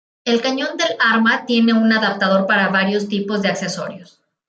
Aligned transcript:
El 0.25 0.41
cañón 0.41 0.77
del 0.77 0.95
arma 0.99 1.45
tiene 1.45 1.73
un 1.73 1.93
adaptador 1.93 2.47
para 2.47 2.69
varios 2.69 3.07
tipos 3.07 3.43
de 3.43 3.49
accesorios. 3.49 4.19